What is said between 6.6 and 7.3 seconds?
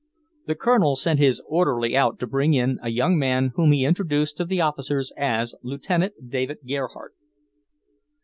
Gerhardt.